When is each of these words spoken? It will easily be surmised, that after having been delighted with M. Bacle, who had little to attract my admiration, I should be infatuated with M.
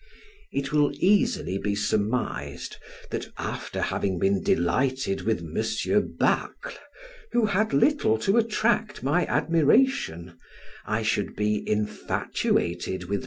It 0.51 0.73
will 0.73 0.89
easily 0.95 1.59
be 1.59 1.75
surmised, 1.75 2.77
that 3.11 3.27
after 3.37 3.81
having 3.83 4.17
been 4.17 4.41
delighted 4.41 5.21
with 5.21 5.41
M. 5.41 5.53
Bacle, 6.19 6.73
who 7.33 7.45
had 7.45 7.71
little 7.71 8.17
to 8.17 8.37
attract 8.37 9.03
my 9.03 9.27
admiration, 9.27 10.39
I 10.87 11.03
should 11.03 11.35
be 11.35 11.63
infatuated 11.69 13.03
with 13.03 13.19
M. 13.19 13.19